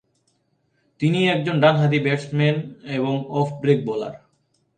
তিনি 1.01 1.19
একজন 1.29 1.55
ডানহাতি 1.59 1.99
ব্যাটসম্যান 1.99 2.57
এবং 2.91 3.13
অফ 3.29 3.47
ব্রেক 3.61 3.79
বোলার। 3.85 4.13